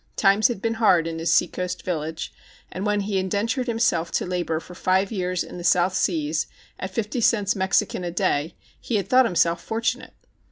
Times 0.15 0.47
had 0.47 0.63
been 0.63 0.73
hard 0.81 1.05
in 1.05 1.19
his 1.19 1.31
seacoast 1.31 1.83
village, 1.83 2.33
and 2.71 2.87
when 2.87 3.01
he 3.01 3.19
indentured 3.19 3.67
himself 3.67 4.11
to 4.13 4.25
labor 4.25 4.59
for 4.59 4.73
five 4.73 5.11
years 5.11 5.43
in 5.43 5.59
the 5.59 5.63
South 5.63 5.93
Seas 5.93 6.47
at 6.79 6.89
fifty 6.89 7.21
cents 7.21 7.55
Mexican 7.55 8.03
a 8.03 8.09
day, 8.09 8.55
he 8.79 8.95
had 8.95 9.07
thought 9.07 9.25
himself 9.25 9.63
fortunate. 9.63 10.15